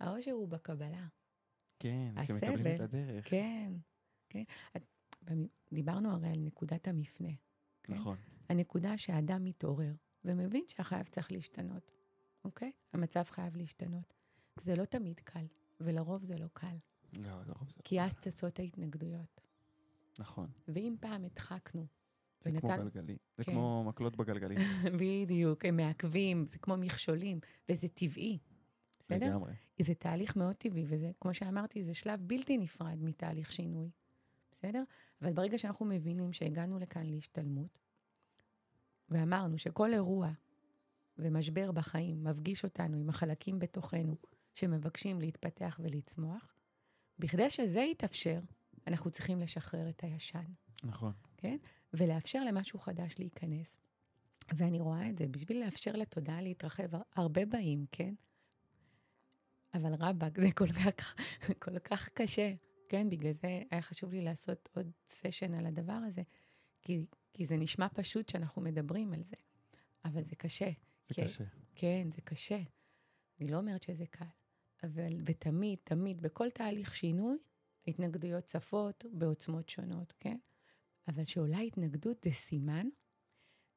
האושר 0.00 0.30
הוא 0.32 0.48
בקבלה. 0.48 1.06
כן, 1.78 2.12
הסבל, 2.16 2.38
כשמקבלים 2.38 2.74
את 2.74 2.80
הדרך. 2.80 3.30
כן, 3.30 3.72
כן. 4.28 4.42
את- 4.76 4.82
דיברנו 5.72 6.10
הרי 6.10 6.28
על 6.28 6.38
נקודת 6.38 6.88
המפנה. 6.88 7.28
כן? 7.82 7.94
נכון. 7.94 8.16
הנקודה 8.48 8.98
שהאדם 8.98 9.44
מתעורר 9.44 9.94
ומבין 10.24 10.64
שהחייו 10.66 11.04
צריך 11.10 11.32
להשתנות, 11.32 11.90
אוקיי? 12.44 12.72
המצב 12.92 13.22
חייב 13.24 13.56
להשתנות. 13.56 14.14
זה 14.60 14.76
לא 14.76 14.84
תמיד 14.84 15.20
קל, 15.20 15.46
ולרוב 15.80 16.24
זה 16.24 16.38
לא 16.38 16.46
קל, 16.52 16.76
לא, 17.18 17.30
לרוב 17.46 17.68
זה... 17.76 17.82
כי 17.84 18.00
אז 18.00 18.14
צצות 18.14 18.58
ההתנגדויות. 18.58 19.40
נכון. 20.18 20.48
ואם 20.68 20.94
פעם 21.00 21.24
הדחקנו, 21.24 21.86
זה 22.40 22.50
כמו 22.60 22.70
ונתן- 22.70 22.82
גלגלים. 22.84 23.16
זה 23.38 23.44
כן. 23.44 23.52
כמו 23.52 23.84
מקלות 23.88 24.16
בגלגלים. 24.16 24.58
בדיוק, 25.00 25.64
הם 25.64 25.76
מעכבים, 25.76 26.46
זה 26.48 26.58
כמו 26.58 26.76
מכשולים, 26.76 27.40
וזה 27.68 27.88
טבעי, 27.88 28.38
בסדר? 29.00 29.26
לגמרי. 29.30 29.52
זה 29.82 29.94
תהליך 29.94 30.36
מאוד 30.36 30.54
טבעי, 30.56 30.84
וזה, 30.88 31.10
כמו 31.20 31.34
שאמרתי, 31.34 31.84
זה 31.84 31.94
שלב 31.94 32.20
בלתי 32.22 32.58
נפרד 32.58 32.98
מתהליך 33.02 33.52
שינוי, 33.52 33.90
בסדר? 34.52 34.82
אבל 35.22 35.32
ברגע 35.32 35.58
שאנחנו 35.58 35.86
מבינים 35.86 36.32
שהגענו 36.32 36.78
לכאן 36.78 37.06
להשתלמות, 37.06 37.78
ואמרנו 39.08 39.58
שכל 39.58 39.92
אירוע 39.94 40.30
ומשבר 41.18 41.72
בחיים 41.72 42.24
מפגיש 42.24 42.64
אותנו 42.64 42.96
עם 42.96 43.08
החלקים 43.08 43.58
בתוכנו 43.58 44.16
שמבקשים 44.54 45.20
להתפתח 45.20 45.80
ולצמוח, 45.82 46.54
בכדי 47.18 47.50
שזה 47.50 47.80
יתאפשר, 47.80 48.40
אנחנו 48.86 49.10
צריכים 49.10 49.40
לשחרר 49.40 49.88
את 49.88 50.04
הישן. 50.04 50.44
נכון. 50.84 51.12
ולאפשר 51.94 52.44
למשהו 52.44 52.78
חדש 52.78 53.14
להיכנס. 53.18 53.84
ואני 54.56 54.80
רואה 54.80 55.08
את 55.10 55.18
זה, 55.18 55.26
בשביל 55.26 55.64
לאפשר 55.64 55.92
לתודעה 55.92 56.42
להתרחב, 56.42 56.88
הרבה 57.14 57.46
באים, 57.46 57.86
כן? 57.92 58.14
אבל 59.74 59.94
רבאק, 59.94 60.40
זה 60.40 60.52
כל 60.52 60.66
כך, 60.66 61.16
כל 61.64 61.78
כך 61.78 62.08
קשה, 62.08 62.54
כן? 62.88 63.10
בגלל 63.10 63.32
זה 63.32 63.62
היה 63.70 63.82
חשוב 63.82 64.12
לי 64.12 64.22
לעשות 64.22 64.68
עוד 64.76 64.90
סשן 65.08 65.54
על 65.54 65.66
הדבר 65.66 65.92
הזה, 65.92 66.22
כי, 66.82 67.04
כי 67.32 67.46
זה 67.46 67.56
נשמע 67.56 67.86
פשוט 67.94 68.28
שאנחנו 68.28 68.62
מדברים 68.62 69.12
על 69.12 69.22
זה, 69.22 69.36
אבל 70.04 70.22
זה 70.22 70.36
קשה. 70.36 70.70
זה 71.08 71.14
כן. 71.14 71.24
קשה. 71.24 71.44
כן, 71.74 72.08
זה 72.14 72.20
קשה. 72.20 72.60
אני 73.40 73.48
לא 73.48 73.56
אומרת 73.56 73.82
שזה 73.82 74.06
קל, 74.06 74.24
אבל 74.82 75.12
ותמיד, 75.24 75.78
תמיד, 75.84 76.20
בכל 76.22 76.50
תהליך 76.50 76.94
שינוי, 76.94 77.38
ההתנגדויות 77.86 78.44
צפות 78.44 79.04
בעוצמות 79.12 79.68
שונות, 79.68 80.12
כן? 80.20 80.38
אבל 81.08 81.24
שעולה 81.24 81.58
התנגדות 81.58 82.24
זה 82.24 82.30
סימן 82.30 82.86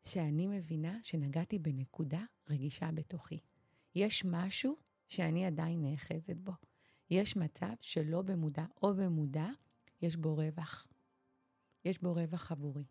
שאני 0.03 0.47
מבינה 0.47 0.99
שנגעתי 1.03 1.59
בנקודה 1.59 2.21
רגישה 2.49 2.91
בתוכי. 2.91 3.39
יש 3.95 4.25
משהו 4.25 4.75
שאני 5.07 5.45
עדיין 5.45 5.81
נאחזת 5.81 6.37
בו. 6.37 6.51
יש 7.09 7.37
מצב 7.37 7.73
שלא 7.81 8.21
במודע 8.21 8.65
או 8.81 8.93
במודע, 8.93 9.47
יש 10.01 10.15
בו 10.15 10.35
רווח. 10.35 10.87
יש 11.85 12.01
בו 12.01 12.13
רווח 12.13 12.51
עבורי. 12.51 12.85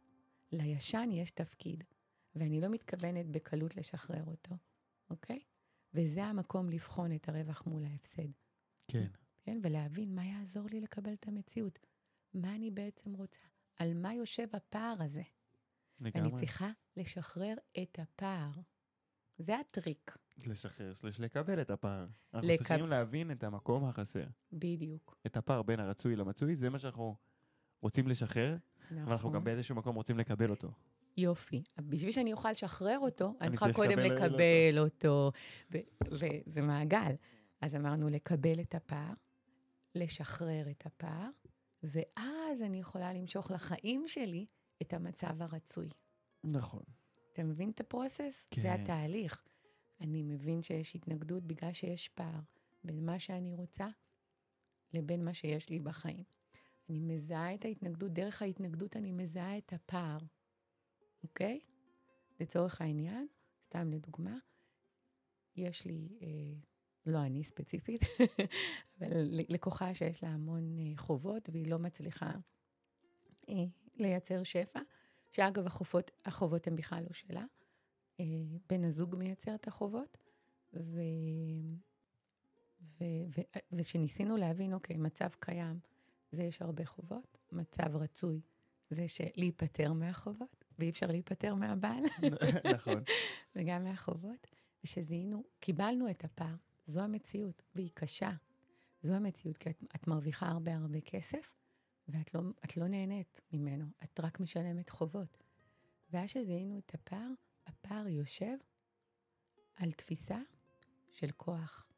לישן 0.52 1.08
יש 1.12 1.30
תפקיד, 1.30 1.84
ואני 2.34 2.60
לא 2.60 2.68
מתכוונת 2.68 3.26
בקלות 3.26 3.76
לשחרר 3.76 4.24
אותו, 4.24 4.54
אוקיי? 5.10 5.40
וזה 5.94 6.24
המקום 6.24 6.70
לבחון 6.70 7.14
את 7.14 7.28
הרווח 7.28 7.66
מול 7.66 7.84
ההפסד, 7.84 8.28
כן. 8.88 9.10
כן? 9.46 9.58
ולהבין 9.62 10.14
מה 10.14 10.24
יעזור 10.24 10.66
לי 10.72 10.80
לקבל 10.80 11.12
את 11.12 11.28
המציאות. 11.28 11.78
מה 12.34 12.54
אני 12.54 12.70
בעצם 12.70 13.14
רוצה? 13.14 13.40
על 13.76 13.94
מה 13.94 14.14
יושב 14.14 14.46
הפער 14.52 14.94
הזה? 15.00 15.22
אני 16.00 16.10
לגמרי. 16.14 16.40
צריכה 16.40 16.70
לשחרר 16.96 17.54
את 17.82 17.98
הפער. 17.98 18.50
זה 19.38 19.58
הטריק, 19.58 20.16
לשחרר, 20.46 20.94
סלש 20.94 21.20
לקבל 21.20 21.60
את 21.60 21.70
הפער. 21.70 22.06
אנחנו 22.34 22.48
לקב- 22.48 22.58
צריכים 22.58 22.86
להבין 22.86 23.30
את 23.30 23.44
המקום 23.44 23.84
החסר. 23.84 24.24
בדיוק. 24.52 25.16
את 25.26 25.36
הפער 25.36 25.62
בין 25.62 25.80
הרצוי 25.80 26.16
למצוי, 26.16 26.56
זה 26.56 26.70
מה 26.70 26.78
שאנחנו 26.78 27.16
רוצים 27.82 28.08
לשחרר, 28.08 28.56
נכון. 28.84 28.98
אבל 28.98 29.12
אנחנו 29.12 29.30
גם 29.32 29.44
באיזשהו 29.44 29.74
מקום 29.76 29.96
רוצים 29.96 30.18
לקבל 30.18 30.50
אותו. 30.50 30.68
יופי. 31.16 31.62
בשביל 31.78 32.12
שאני 32.12 32.32
אוכל 32.32 32.50
לשחרר 32.50 32.98
אותו, 32.98 33.26
אני 33.40 33.48
אני 33.48 33.50
צריכה 33.56 33.72
קודם 33.72 33.98
לקבל 33.98 34.26
לקבל 34.26 34.78
אותו. 34.78 35.32
ו- 35.72 35.78
וזה 36.46 36.62
מעגל. 36.62 37.12
אז 37.60 37.74
אמרנו 37.76 38.08
לקבל 38.08 38.60
את 38.60 38.74
הפער, 38.74 39.12
לשחרר 39.96 40.70
את 40.70 40.86
הפער, 40.86 41.30
ואז 41.82 42.62
אני 42.62 42.80
יכולה 42.80 43.12
למשוך 43.12 43.50
לחיים 43.50 44.08
שלי 44.08 44.46
את 44.82 44.92
המצב 44.92 45.42
הרצוי. 45.42 45.88
נכון. 46.44 46.82
אתה 47.32 47.44
מבין 47.44 47.70
את 47.70 47.80
הפרוסס? 47.80 48.46
כן. 48.50 48.62
זה 48.62 48.74
התהליך. 48.74 49.44
אני 50.00 50.22
מבין 50.22 50.62
שיש 50.62 50.94
התנגדות 50.94 51.44
בגלל 51.44 51.72
שיש 51.72 52.08
פער 52.08 52.40
בין 52.84 53.06
מה 53.06 53.18
שאני 53.18 53.54
רוצה 53.54 53.88
לבין 54.92 55.24
מה 55.24 55.34
שיש 55.34 55.68
לי 55.68 55.78
בחיים. 55.78 56.24
אני 56.88 57.00
מזהה 57.00 57.54
את 57.54 57.64
ההתנגדות, 57.64 58.12
דרך 58.12 58.42
ההתנגדות 58.42 58.96
אני 58.96 59.12
מזהה 59.12 59.58
את 59.58 59.72
הפער, 59.72 60.18
אוקיי? 61.22 61.60
לצורך 62.40 62.80
העניין, 62.80 63.26
סתם 63.64 63.90
לדוגמה, 63.90 64.36
יש 65.56 65.84
לי, 65.84 66.08
אה, 66.22 66.58
לא 67.06 67.22
אני 67.22 67.44
ספציפית, 67.44 68.00
אבל 68.98 69.28
לקוחה 69.48 69.94
שיש 69.94 70.22
לה 70.22 70.28
המון 70.28 70.78
אה, 70.78 70.96
חובות 70.96 71.48
והיא 71.52 71.70
לא 71.70 71.78
מצליחה 71.78 72.30
אה, 73.48 73.64
לייצר 73.96 74.42
שפע, 74.42 74.80
שאגב, 75.32 75.66
החובות, 75.66 76.10
החובות 76.24 76.66
הן 76.66 76.76
בכלל 76.76 77.02
לא 77.02 77.12
שלה. 77.12 77.44
אה, 78.20 78.24
בן 78.68 78.84
הזוג 78.84 79.16
מייצר 79.16 79.54
את 79.54 79.68
החובות, 79.68 80.18
ו... 80.74 81.00
ו... 83.00 83.04
ו... 83.36 83.40
ושניסינו 83.72 84.36
להבין, 84.36 84.72
אוקיי, 84.72 84.96
מצב 84.96 85.28
קיים, 85.40 85.78
זה 86.32 86.42
יש 86.42 86.62
הרבה 86.62 86.84
חובות, 86.84 87.38
מצב 87.52 87.96
רצוי, 87.96 88.40
זה 88.90 89.06
להיפטר 89.36 89.92
מהחובות, 89.92 90.64
ואי 90.78 90.90
אפשר 90.90 91.06
להיפטר 91.06 91.54
מהבעל, 91.54 92.02
נכון. 92.74 93.02
וגם 93.56 93.84
מהחובות, 93.84 94.46
ושזיהינו, 94.84 95.44
קיבלנו 95.60 96.10
את 96.10 96.24
הפער, 96.24 96.54
זו 96.86 97.00
המציאות, 97.00 97.62
והיא 97.74 97.90
קשה. 97.94 98.30
זו 99.02 99.14
המציאות, 99.14 99.56
כי 99.56 99.70
את, 99.70 99.84
את 99.94 100.06
מרוויחה 100.06 100.48
הרבה 100.48 100.74
הרבה 100.74 101.00
כסף, 101.00 101.56
ואת 102.08 102.34
לא, 102.34 102.40
לא 102.76 102.88
נהנית 102.88 103.40
ממנו, 103.52 103.86
את 104.04 104.20
רק 104.20 104.40
משלמת 104.40 104.90
חובות. 104.90 105.38
ואז 106.10 106.30
שזיהינו 106.30 106.78
את 106.78 106.94
הפער, 106.94 107.28
הפער 107.66 108.08
יושב 108.08 108.56
על 109.76 109.92
תפיסה 109.92 110.38
של 111.12 111.30
כוח. 111.30 111.88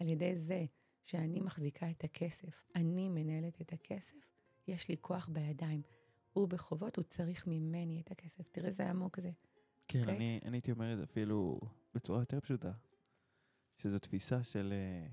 על 0.00 0.08
ידי 0.08 0.36
זה 0.36 0.64
שאני 1.04 1.40
מחזיקה 1.40 1.90
את 1.90 2.04
הכסף, 2.04 2.64
אני 2.74 3.08
מנהלת 3.08 3.60
את 3.60 3.72
הכסף, 3.72 4.16
יש 4.68 4.88
לי 4.88 4.96
כוח 5.00 5.28
בידיים. 5.32 5.82
הוא 6.32 6.48
בחובות, 6.48 6.96
הוא 6.96 7.02
צריך 7.02 7.46
ממני 7.46 8.00
את 8.00 8.10
הכסף. 8.10 8.48
תראה 8.50 8.68
איזה 8.68 8.90
עמוק 8.90 9.20
זה. 9.20 9.30
כן, 9.88 10.00
אוקיי? 10.00 10.16
אני 10.16 10.40
אני 10.44 10.56
הייתי 10.56 10.72
אומר 10.72 10.92
את 10.92 10.98
זה 10.98 11.04
אפילו 11.04 11.60
בצורה 11.94 12.20
יותר 12.20 12.40
פשוטה. 12.40 12.72
שזו 13.78 13.98
תפיסה 13.98 14.42
של 14.42 14.72
אה, 14.72 15.06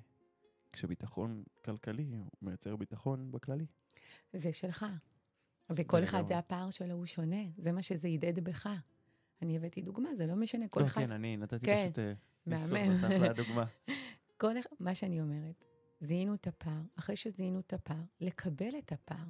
כשביטחון 0.74 1.44
כלכלי 1.66 2.08
הוא 2.18 2.30
מייצר 2.42 2.76
ביטחון 2.76 3.32
בכללי. 3.32 3.66
זה 4.34 4.54
שלך. 4.54 4.86
וכל 5.70 6.04
אחד 6.04 6.14
לגמרי. 6.18 6.28
זה 6.28 6.38
הפער 6.38 6.70
שלו, 6.70 6.94
הוא 6.94 7.06
שונה. 7.06 7.42
זה 7.58 7.72
מה 7.72 7.82
שזה 7.82 8.08
ידד 8.08 8.44
בך. 8.44 8.70
אני 9.42 9.58
הבאתי 9.58 9.82
דוגמה, 9.82 10.16
זה 10.16 10.28
לא 10.28 10.36
משנה, 10.36 10.68
כל 10.68 10.80
לא, 10.80 10.86
אחד... 10.86 11.02
כן, 11.02 11.12
אני 11.12 11.38
נתתי 11.38 11.66
כן, 11.66 11.84
פשוט 11.86 12.00
אה, 12.00 12.14
מהמם. 12.46 12.92
נוסף 12.92 13.10
לדוגמה. 13.10 13.66
כל, 14.42 14.60
אחד- 14.60 14.70
מה 14.80 14.96
שאני 14.96 15.22
אומרת, 15.22 15.64
זיהינו 16.00 16.34
את 16.34 16.48
הפער, 16.48 16.82
אחרי 16.96 17.16
שזיהינו 17.16 17.60
את 17.60 17.74
הפער, 17.74 18.02
לקבל 18.22 18.78
את 18.78 18.92
הפער, 18.92 19.26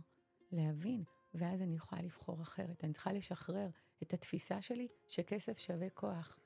להבין, 0.51 1.03
ואז 1.33 1.61
אני 1.61 1.75
יכולה 1.75 2.01
לבחור 2.01 2.41
אחרת. 2.41 2.83
אני 2.83 2.93
צריכה 2.93 3.13
לשחרר 3.13 3.69
את 4.03 4.13
התפיסה 4.13 4.61
שלי 4.61 4.87
שכסף 5.07 5.57
שווה 5.59 5.89
כוח. 5.89 6.37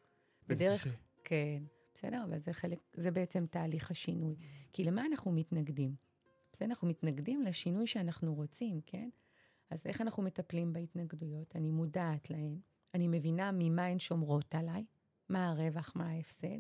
בדרך. 0.48 0.88
כן, 1.24 1.64
בסדר, 2.00 2.24
אבל 2.24 2.40
זה 2.40 2.54
חלק, 2.54 2.80
זה 2.94 3.12
בעצם 3.12 3.46
תהליך 3.46 3.92
השינוי. 3.92 4.36
כי 4.74 4.84
למה 4.84 5.06
אנחנו 5.06 5.32
מתנגדים? 5.32 5.96
בסדר, 6.54 6.66
אנחנו 6.70 6.88
מתנגדים 6.88 7.42
לשינוי 7.42 7.88
שאנחנו 7.88 8.36
רוצים, 8.36 8.82
כן? 8.86 9.10
אז 9.70 9.80
איך 9.86 10.02
אנחנו 10.02 10.24
מטפלים 10.24 10.74
בהתנגדויות? 10.74 11.56
אני 11.56 11.72
מודעת 11.72 12.30
להן, 12.30 12.60
אני 12.94 13.08
מבינה 13.08 13.52
ממה 13.54 13.86
הן 13.86 14.00
שומרות 14.00 14.56
עליי, 14.56 14.86
מה 15.30 15.50
הרווח, 15.50 15.94
מה 15.96 16.10
ההפסד, 16.10 16.60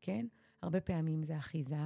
כן? 0.00 0.26
הרבה 0.62 0.80
פעמים 0.80 1.22
זה 1.22 1.38
אחיזה 1.38 1.76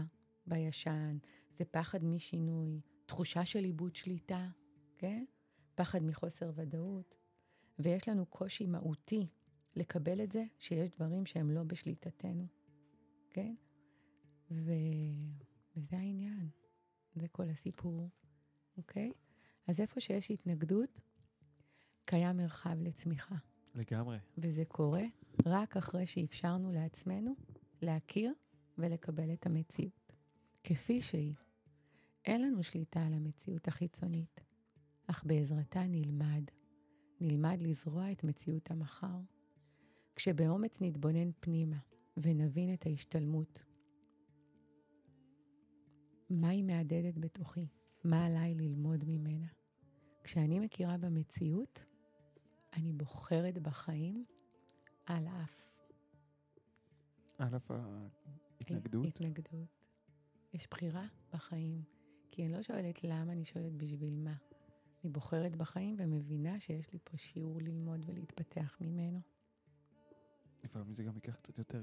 בישן, 0.47 1.19
זה 1.59 1.65
פחד 1.65 2.05
משינוי, 2.05 2.81
תחושה 3.07 3.45
של 3.45 3.65
איבוד 3.65 3.97
שליטה, 3.97 4.49
כן? 4.99 5.25
פחד 5.75 6.03
מחוסר 6.03 6.51
ודאות. 6.55 7.15
ויש 7.79 8.09
לנו 8.09 8.27
קושי 8.27 8.67
מהותי 8.67 9.27
לקבל 9.75 10.21
את 10.21 10.33
זה 10.33 10.45
שיש 10.59 10.91
דברים 10.91 11.27
שהם 11.27 11.51
לא 11.51 11.63
בשליטתנו, 11.63 12.47
כן? 13.37 13.55
ו... 14.51 14.73
וזה 15.77 15.97
העניין, 15.97 16.49
זה 17.15 17.29
כל 17.29 17.49
הסיפור, 17.49 18.09
אוקיי? 18.77 19.13
אז 19.67 19.81
איפה 19.81 20.01
שיש 20.01 20.31
התנגדות, 20.31 21.01
קיים 22.05 22.37
מרחב 22.37 22.77
לצמיחה. 22.81 23.35
לגמרי. 23.75 24.19
וזה 24.39 24.65
קורה 24.65 25.05
רק 25.47 25.77
אחרי 25.77 26.07
שאפשרנו 26.07 26.73
לעצמנו 26.73 27.35
להכיר 27.83 28.33
ולקבל 28.79 29.33
את 29.33 29.47
המציאות, 29.47 30.13
כפי 30.65 31.03
שהיא. 31.03 31.35
אין 32.25 32.43
לנו 32.43 32.63
שליטה 32.63 33.07
על 33.07 33.15
המציאות 33.15 33.69
החיצונית, 33.69 34.41
אך 35.07 35.25
בעזרתה 35.25 35.83
נלמד. 35.87 36.45
נלמד 37.21 37.61
לזרוע 37.61 38.13
את 38.13 38.25
מציאות 38.25 38.71
המחר. 38.71 39.21
כשבאומץ 40.15 40.79
נתבונן 40.81 41.31
פנימה 41.41 41.77
ונבין 42.17 42.75
את 42.75 42.87
ההשתלמות, 42.87 43.63
מה 46.31 46.49
היא 46.49 46.65
מהדהדת 46.65 47.19
בתוכי? 47.19 47.69
מה 48.05 48.27
עליי 48.27 48.55
ללמוד 48.55 49.05
ממנה? 49.07 49.47
כשאני 50.25 50.61
מכירה 50.61 50.97
במציאות, 50.97 51.85
אני 52.73 52.93
בוחרת 52.93 53.59
בחיים 53.59 54.25
על 55.07 55.27
אף. 55.29 55.69
על 57.39 57.57
אף 57.57 57.71
ההתנגדות? 57.71 59.07
התנגדות. 59.07 59.69
יש 60.53 60.69
בחירה 60.71 61.07
בחיים. 61.33 61.83
כי 62.31 62.45
אני 62.45 62.53
לא 62.53 62.63
שואלת 62.63 63.05
למה, 63.05 63.33
אני 63.33 63.45
שואלת 63.45 63.73
בשביל 63.73 64.17
מה. 64.17 64.35
אני 65.05 65.13
בוחרת 65.13 65.57
בחיים 65.57 65.97
ומבינה 65.99 66.61
שיש 66.61 66.93
לי 66.93 66.99
פה 67.05 67.17
שיעור 67.17 67.61
ללמוד 67.61 68.05
ולהתפתח 68.07 68.77
ממנו. 68.81 69.21
לפעמים 70.67 70.95
זה 70.95 71.05
גם 71.05 71.15
ייקח 71.15 71.35
קצת 71.37 71.59
יותר, 71.59 71.83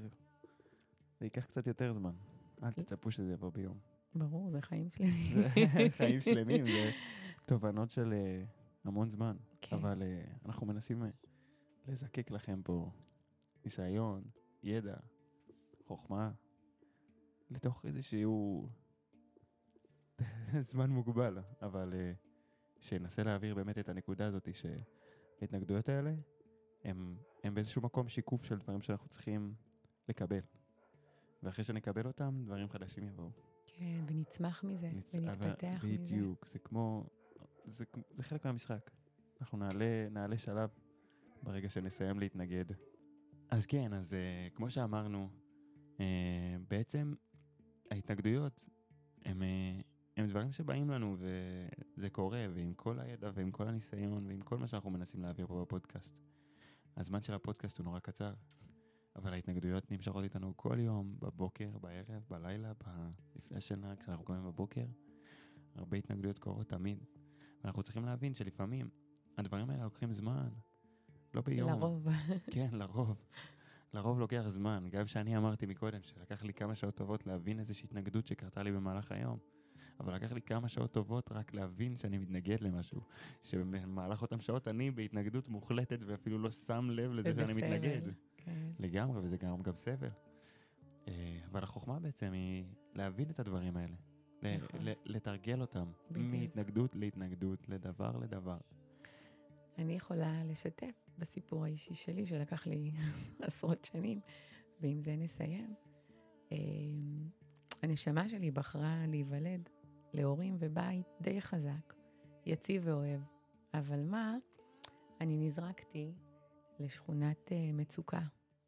זה 1.18 1.26
ייקח 1.26 1.44
קצת 1.44 1.66
יותר 1.66 1.92
זמן. 1.92 2.14
אל 2.62 2.70
כן. 2.70 2.82
תצפו 2.82 3.10
שזה 3.10 3.32
יבוא 3.32 3.50
ביום. 3.52 3.78
ברור, 4.14 4.50
זה 4.50 4.62
חיים 4.62 4.88
שלמים. 4.94 5.34
זה 5.34 5.90
חיים 5.90 6.20
שלמים, 6.20 6.66
זה 6.66 6.90
תובנות 7.46 7.90
של 7.90 8.12
אה, 8.12 8.44
המון 8.84 9.08
זמן. 9.08 9.36
כן. 9.60 9.76
אבל 9.76 10.02
אה, 10.02 10.24
אנחנו 10.46 10.66
מנסים 10.66 11.02
אה, 11.02 11.08
לזקק 11.88 12.30
לכם 12.30 12.60
פה 12.64 12.90
ניסיון, 13.64 14.24
ידע, 14.62 14.96
חוכמה, 15.86 16.32
לתוך 17.50 17.86
איזשהו 17.86 18.68
זמן 20.70 20.90
מוגבל, 20.90 21.38
אבל 21.62 21.92
אה, 21.94 22.12
שינסה 22.80 23.22
להעביר 23.22 23.54
באמת 23.54 23.78
את 23.78 23.88
הנקודה 23.88 24.26
הזאת 24.26 24.48
שההתנגדויות 24.54 25.88
האלה 25.88 26.14
הם, 26.84 27.16
הם 27.44 27.54
באיזשהו 27.54 27.82
מקום 27.82 28.08
שיקוף 28.08 28.44
של 28.44 28.58
דברים 28.58 28.82
שאנחנו 28.82 29.08
צריכים 29.08 29.54
לקבל. 30.08 30.40
ואחרי 31.42 31.64
שנקבל 31.64 32.06
אותם, 32.06 32.42
דברים 32.44 32.68
חדשים 32.68 33.08
יבואו. 33.08 33.30
כן, 33.66 34.04
ונצמח 34.08 34.64
מזה, 34.64 34.90
נצ- 34.90 35.14
ונתפתח 35.14 35.38
אבל- 35.84 35.88
מזה. 35.92 36.02
בדיוק, 36.04 36.46
זה 36.46 36.58
כמו, 36.58 37.06
זה, 37.66 37.84
כמו- 37.86 38.02
זה 38.16 38.22
חלק 38.22 38.44
מהמשחק. 38.46 38.90
אנחנו 39.40 39.58
נעלה, 39.58 40.08
נעלה 40.10 40.38
שלב 40.38 40.70
ברגע 41.42 41.68
שנסיים 41.68 42.18
להתנגד. 42.20 42.64
אז 43.50 43.66
כן, 43.66 43.92
אז 43.92 44.12
uh, 44.12 44.56
כמו 44.56 44.70
שאמרנו, 44.70 45.28
uh, 45.96 46.00
בעצם 46.70 47.14
ההתנגדויות 47.90 48.64
הם, 49.24 49.42
uh, 49.42 49.82
הם 50.16 50.26
דברים 50.26 50.52
שבאים 50.52 50.90
לנו 50.90 51.16
וזה 51.18 52.10
קורה, 52.10 52.46
ועם 52.54 52.74
כל 52.74 52.98
הידע 53.00 53.30
ועם 53.34 53.50
כל 53.50 53.68
הניסיון 53.68 54.26
ועם 54.26 54.40
כל 54.40 54.58
מה 54.58 54.66
שאנחנו 54.66 54.90
מנסים 54.90 55.22
להעביר 55.22 55.46
פה 55.46 55.60
בפודקאסט. 55.60 56.12
הזמן 56.96 57.22
של 57.22 57.34
הפודקאסט 57.34 57.78
הוא 57.78 57.84
נורא 57.84 57.98
קצר, 57.98 58.34
אבל 59.16 59.32
ההתנגדויות 59.32 59.90
נמשכות 59.90 60.24
איתנו 60.24 60.52
כל 60.56 60.76
יום, 60.80 61.16
בבוקר, 61.18 61.78
בערב, 61.80 62.24
בלילה, 62.28 62.72
ב... 62.72 63.10
לפני 63.36 63.56
השינה, 63.56 63.96
כשאנחנו 63.96 64.24
קמים 64.24 64.44
בבוקר. 64.44 64.84
הרבה 65.74 65.96
התנגדויות 65.96 66.38
קורות 66.38 66.68
תמיד. 66.68 67.04
ואנחנו 67.64 67.82
צריכים 67.82 68.04
להבין 68.04 68.34
שלפעמים 68.34 68.88
הדברים 69.38 69.70
האלה 69.70 69.84
לוקחים 69.84 70.12
זמן. 70.12 70.48
לא 71.34 71.40
ביום. 71.42 71.70
לרוב. 71.70 72.08
כן, 72.54 72.68
לרוב. 72.72 73.24
לרוב 73.94 74.18
לוקח 74.18 74.44
זמן. 74.48 74.88
גם 74.90 75.06
שאני 75.06 75.36
אמרתי 75.36 75.66
מקודם 75.66 76.02
שלקח 76.02 76.42
לי 76.42 76.54
כמה 76.54 76.74
שעות 76.74 76.94
טובות 76.94 77.26
להבין 77.26 77.60
איזושהי 77.60 77.86
התנגדות 77.86 78.26
שקרתה 78.26 78.62
לי 78.62 78.72
במהלך 78.72 79.12
היום. 79.12 79.38
אבל 80.00 80.14
לקח 80.14 80.32
לי 80.32 80.40
כמה 80.42 80.68
שעות 80.68 80.92
טובות 80.92 81.32
רק 81.32 81.54
להבין 81.54 81.96
שאני 81.96 82.18
מתנגד 82.18 82.60
למשהו. 82.60 83.00
שבמהלך 83.42 84.22
אותן 84.22 84.40
שעות 84.40 84.68
אני 84.68 84.90
בהתנגדות 84.90 85.48
מוחלטת 85.48 85.98
ואפילו 86.06 86.38
לא 86.38 86.50
שם 86.50 86.88
לב 86.90 87.12
לזה 87.12 87.30
שאני 87.34 87.52
ובסבל. 87.52 87.54
מתנגד. 87.74 88.00
כן. 88.36 88.66
לגמרי, 88.78 89.20
וזה 89.24 89.36
גם 89.36 89.62
גם 89.62 89.74
סבל. 89.76 90.08
אה, 91.08 91.40
אבל 91.50 91.62
החוכמה 91.62 92.00
בעצם 92.00 92.32
היא 92.32 92.64
להבין 92.94 93.30
את 93.30 93.40
הדברים 93.40 93.76
האלה. 93.76 93.94
ל- 94.42 94.56
נכון. 94.56 94.80
לתרגל 95.04 95.60
אותם. 95.60 95.86
בדיוק. 96.10 96.26
מהתנגדות 96.34 96.96
להתנגדות, 96.96 97.68
לדבר 97.68 98.16
לדבר. 98.18 98.58
אני 99.78 99.92
יכולה 99.92 100.44
לשתף 100.44 101.08
בסיפור 101.18 101.64
האישי 101.64 101.94
שלי, 101.94 102.26
שלקח 102.26 102.66
לי 102.66 102.90
עשרות 103.42 103.84
שנים, 103.84 104.20
ועם 104.80 105.00
זה 105.02 105.16
נסיים. 105.16 105.74
הנשמה 107.84 108.28
שלי 108.28 108.50
בחרה 108.50 109.04
להיוולד 109.08 109.68
להורים 110.12 110.56
ובית 110.58 111.06
די 111.20 111.40
חזק, 111.40 111.94
יציב 112.46 112.82
ואוהב. 112.86 113.20
אבל 113.74 114.02
מה, 114.02 114.36
אני 115.20 115.36
נזרקתי 115.36 116.12
לשכונת 116.78 117.52
אה, 117.52 117.70
מצוקה, 117.72 118.20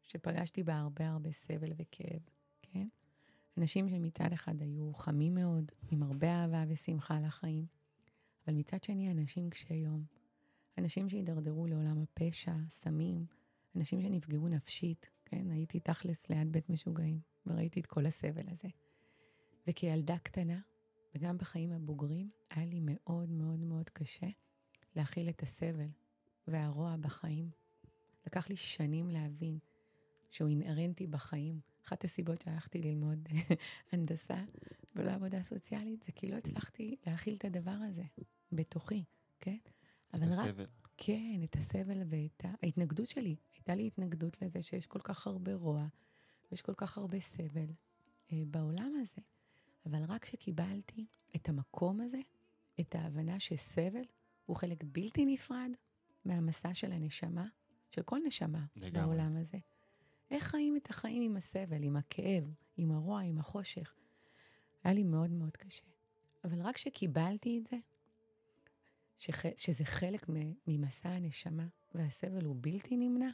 שפגשתי 0.03 0.63
בה 0.63 0.75
הרבה 0.77 1.07
הרבה 1.09 1.31
סבל 1.31 1.71
וכאב, 1.77 2.21
כן? 2.61 2.87
אנשים 3.57 3.89
שמצד 3.89 4.33
אחד 4.33 4.61
היו 4.61 4.93
חמים 4.93 5.35
מאוד, 5.35 5.71
עם 5.91 6.03
הרבה 6.03 6.27
אהבה 6.27 6.63
ושמחה 6.67 7.19
לחיים, 7.19 7.65
אבל 8.47 8.55
מצד 8.55 8.83
שני 8.83 9.11
אנשים 9.11 9.49
קשי 9.49 9.73
יום. 9.73 10.03
אנשים 10.77 11.09
שהידרדרו 11.09 11.67
לעולם 11.67 12.01
הפשע, 12.01 12.53
סמים, 12.69 13.25
אנשים 13.75 14.01
שנפגעו 14.01 14.47
נפשית, 14.47 15.09
כן? 15.25 15.51
הייתי 15.51 15.79
תכלס 15.79 16.29
ליד 16.29 16.51
בית 16.51 16.69
משוגעים, 16.69 17.19
וראיתי 17.45 17.79
את 17.79 17.85
כל 17.85 18.05
הסבל 18.05 18.49
הזה. 18.49 18.67
וכילדה 19.67 20.17
קטנה, 20.17 20.59
וגם 21.15 21.37
בחיים 21.37 21.71
הבוגרים, 21.71 22.29
היה 22.49 22.65
לי 22.65 22.79
מאוד 22.81 23.29
מאוד 23.29 23.59
מאוד 23.59 23.89
קשה 23.89 24.27
להכיל 24.95 25.29
את 25.29 25.43
הסבל 25.43 25.87
והרוע 26.47 26.95
בחיים. 26.97 27.49
לקח 28.25 28.49
לי 28.49 28.55
שנים 28.55 29.09
להבין 29.09 29.59
שהוא 30.31 30.49
אינהרנטי 30.49 31.07
בחיים. 31.07 31.59
אחת 31.85 32.03
הסיבות 32.03 32.41
שהלכתי 32.41 32.81
ללמוד 32.81 33.29
הנדסה 33.91 34.43
ולא 34.95 35.11
עבודה 35.11 35.43
סוציאלית, 35.43 36.03
זה 36.03 36.11
כי 36.11 36.27
לא 36.27 36.35
הצלחתי 36.35 36.95
להכיל 37.07 37.35
את 37.35 37.45
הדבר 37.45 37.77
הזה 37.89 38.03
בתוכי, 38.51 39.03
כן? 39.39 39.57
את 39.63 39.69
אבל 40.13 40.33
רק 40.33 40.39
הסבל. 40.39 40.65
כן, 40.97 41.41
את 41.43 41.55
הסבל 41.55 42.01
ואת 42.09 42.45
ההתנגדות 42.63 43.07
שלי. 43.07 43.35
הייתה 43.53 43.75
לי 43.75 43.87
התנגדות 43.87 44.41
לזה 44.41 44.61
שיש 44.61 44.87
כל 44.87 44.99
כך 45.03 45.27
הרבה 45.27 45.53
רוע 45.53 45.87
ויש 46.51 46.61
כל 46.61 46.73
כך 46.77 46.97
הרבה 46.97 47.19
סבל 47.19 47.71
אה, 48.31 48.43
בעולם 48.47 48.91
הזה. 49.01 49.21
אבל 49.89 50.03
רק 50.03 50.23
כשקיבלתי 50.23 51.05
את 51.35 51.49
המקום 51.49 52.01
הזה, 52.01 52.19
את 52.79 52.95
ההבנה 52.95 53.39
שסבל 53.39 54.03
הוא 54.45 54.55
חלק 54.55 54.83
בלתי 54.83 55.25
נפרד 55.25 55.71
מהמסע 56.25 56.73
של 56.73 56.91
הנשמה, 56.91 57.47
של 57.89 58.03
כל 58.03 58.19
נשמה 58.25 58.65
לגמרי. 58.75 58.91
בעולם 58.91 59.37
הזה. 59.37 59.57
איך 60.31 60.43
חיים 60.43 60.77
את 60.77 60.89
החיים 60.89 61.21
עם 61.21 61.37
הסבל, 61.37 61.83
עם 61.83 61.95
הכאב, 61.95 62.53
עם 62.77 62.91
הרוע, 62.91 63.21
עם 63.21 63.39
החושך? 63.39 63.95
היה 64.83 64.93
לי 64.93 65.03
מאוד 65.03 65.31
מאוד 65.31 65.57
קשה. 65.57 65.85
אבל 66.43 66.61
רק 66.61 66.75
כשקיבלתי 66.75 67.57
את 67.57 67.67
זה, 67.67 67.77
שח... 69.19 69.41
שזה 69.57 69.85
חלק. 69.85 70.25
ממסע 70.67 71.09
הנשמה, 71.09 71.67
והסבל 71.95 72.45
הוא 72.45 72.55
בלתי 72.59 72.97
נמנע, 72.97 73.29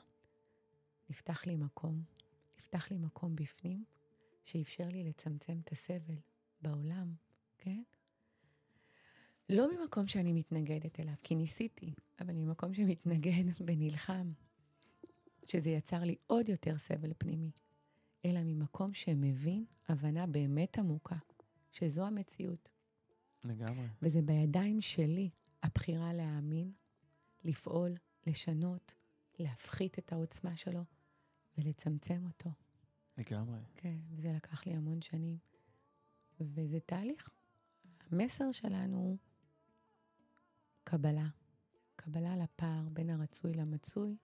נפתח 1.09 1.45
לי 1.45 1.55
מקום. 1.55 2.03
נפתח 2.57 2.91
לי 2.91 2.97
מקום 2.97 3.35
בפנים, 3.35 3.83
שאפשר 4.45 4.87
לי 4.87 5.03
לצמצם 5.03 5.59
את 5.63 5.71
הסבל 5.71 6.15
בעולם, 6.63 7.13
כן? 7.57 7.83
לא 9.49 9.67
ממקום 9.75 10.07
שאני 10.07 10.33
מתנגדת 10.33 10.99
אליו, 10.99 11.13
כי 11.23 11.35
ניסיתי, 11.35 11.93
אבל 12.19 12.33
ממקום 12.33 12.73
שמתנגד 12.73 13.43
ונלחם, 13.67 14.31
שזה 15.47 15.69
יצר 15.69 16.03
לי 16.03 16.15
עוד 16.27 16.49
יותר 16.49 16.77
סבל 16.77 17.13
פנימי, 17.17 17.51
אלא 18.25 18.39
ממקום 18.43 18.93
שמבין 18.93 19.65
הבנה 19.87 20.27
באמת 20.27 20.77
עמוקה, 20.77 21.17
שזו 21.71 22.05
המציאות, 22.05 22.69
לגמרי. 23.43 23.87
וזה 24.01 24.21
בידיים 24.21 24.81
שלי 24.81 25.29
הבחירה 25.63 26.13
להאמין, 26.13 26.71
לפעול, 27.43 27.95
לשנות, 28.27 28.93
להפחית 29.39 29.99
את 29.99 30.13
העוצמה 30.13 30.55
שלו 30.55 30.83
ולצמצם 31.57 32.25
אותו. 32.25 32.49
לגמרי. 33.17 33.59
כן, 33.75 33.97
וזה 34.09 34.33
לקח 34.33 34.65
לי 34.65 34.73
המון 34.73 35.01
שנים. 35.01 35.37
וזה 36.53 36.79
תהליך. 36.79 37.29
המסר 38.11 38.51
שלנו 38.51 38.97
הוא 38.97 39.17
קבלה. 40.83 41.27
קבלה 41.95 42.37
לפער 42.37 42.89
בין 42.89 43.09
הרצוי 43.09 43.53
למצוי, 43.53 44.17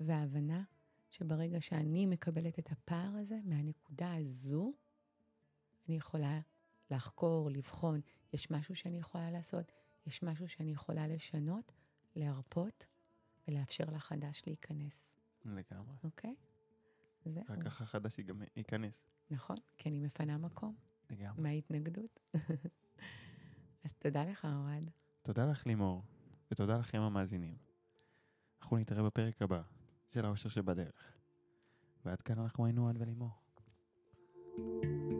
וההבנה 0.00 0.64
שברגע 1.10 1.60
שאני 1.60 2.06
מקבלת 2.06 2.58
את 2.58 2.72
הפער 2.72 3.16
הזה, 3.16 3.38
מהנקודה 3.44 4.14
הזו, 4.16 4.72
אני 5.88 5.96
יכולה 5.96 6.40
לחקור, 6.90 7.50
לבחון, 7.50 8.00
יש 8.32 8.50
משהו 8.50 8.76
שאני 8.76 8.98
יכולה 8.98 9.30
לעשות, 9.30 9.72
יש 10.06 10.22
משהו 10.22 10.48
שאני 10.48 10.72
יכולה 10.72 11.06
לשנות, 11.06 11.72
להרפות 12.16 12.86
ולאפשר 13.48 13.84
לחדש 13.84 14.42
להיכנס, 14.46 15.14
לגמרי. 15.44 15.96
אוקיי? 16.04 16.34
זהו, 17.24 17.44
רק 17.48 17.62
ככה 17.64 17.86
חדש 17.86 18.18
ייכנס. 18.56 19.04
נכון, 19.30 19.56
כי 19.78 19.88
אני 19.88 20.00
מפנה 20.00 20.38
מקום 20.38 20.74
לגמרי. 21.10 21.42
מההתנגדות. 21.42 22.20
אז 23.84 23.92
תודה 23.98 24.24
לך, 24.24 24.44
אוהד. 24.44 24.90
תודה 25.22 25.50
לך 25.50 25.66
לימור, 25.66 26.02
ותודה 26.50 26.78
לכם 26.78 27.00
המאזינים. 27.00 27.54
אנחנו 28.62 28.76
נתראה 28.76 29.02
בפרק 29.02 29.42
הבא 29.42 29.62
של 30.08 30.24
האושר 30.24 30.48
שבדרך. 30.48 31.12
ועד 32.04 32.22
כאן 32.22 32.38
אנחנו 32.38 32.66
היינו 32.66 32.84
אוהד 32.84 32.96
ולימור. 33.00 33.30
thank 34.82 35.12
you 35.12 35.19